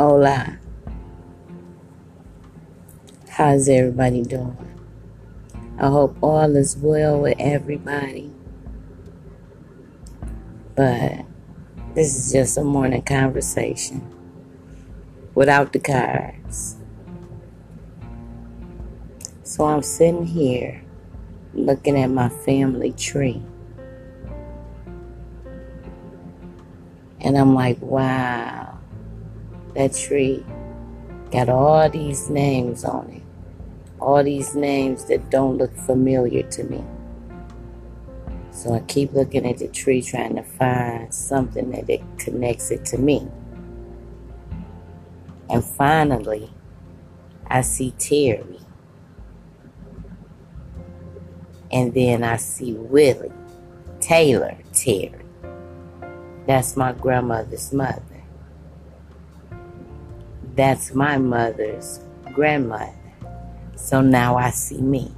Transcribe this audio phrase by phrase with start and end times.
[0.00, 0.56] Hola.
[3.28, 4.56] How's everybody doing?
[5.78, 8.32] I hope all is well with everybody.
[10.74, 11.26] But
[11.94, 14.00] this is just a morning conversation
[15.34, 16.76] without the cards.
[19.42, 20.82] So I'm sitting here
[21.52, 23.42] looking at my family tree.
[27.20, 28.59] And I'm like, wow,
[29.74, 30.44] that tree
[31.30, 33.22] got all these names on it.
[34.00, 36.84] All these names that don't look familiar to me.
[38.50, 42.84] So I keep looking at the tree trying to find something that it connects it
[42.86, 43.26] to me.
[45.48, 46.50] And finally,
[47.46, 48.60] I see Terry.
[51.72, 53.32] And then I see Willie,
[54.00, 55.24] Taylor Terry.
[56.46, 58.02] That's my grandmother's mother.
[60.60, 62.00] That's my mother's
[62.34, 62.92] grandmother.
[63.76, 65.10] So now I see me.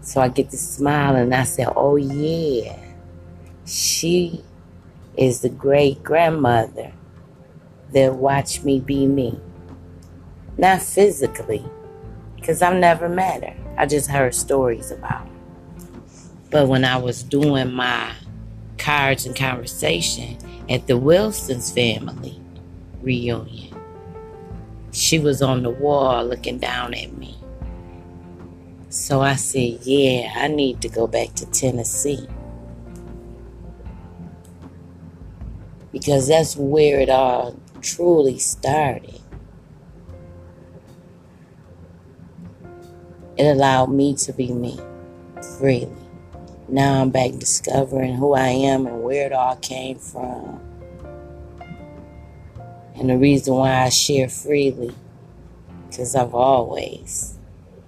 [0.00, 2.78] So I get to smile and I say, oh yeah,
[3.66, 4.42] she
[5.18, 6.94] is the great grandmother
[7.92, 9.38] that watched me be me.
[10.56, 11.62] Not physically,
[12.36, 13.54] because I've never met her.
[13.76, 15.34] I just heard stories about her.
[16.50, 18.14] But when I was doing my
[18.78, 20.38] cards and conversation
[20.70, 22.40] at the Wilson's family
[23.04, 23.74] reunion.
[24.92, 27.36] She was on the wall looking down at me.
[28.88, 32.28] So I said, Yeah, I need to go back to Tennessee.
[35.92, 39.20] Because that's where it all truly started.
[43.36, 44.78] It allowed me to be me
[45.58, 45.90] freely.
[46.68, 50.60] Now I'm back discovering who I am and where it all came from.
[52.94, 54.94] And the reason why I share freely,
[55.88, 57.36] because I've always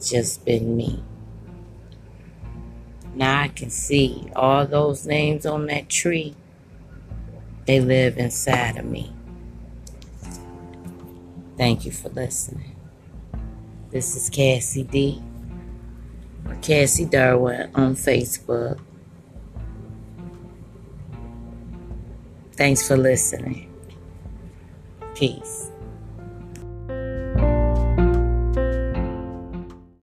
[0.00, 1.02] just been me.
[3.14, 6.34] Now I can see all those names on that tree,
[7.66, 9.12] they live inside of me.
[11.56, 12.76] Thank you for listening.
[13.90, 15.22] This is Cassie D.
[16.48, 18.80] Or Cassie Durwin on Facebook.
[22.56, 23.71] Thanks for listening.
[25.22, 25.71] Peace.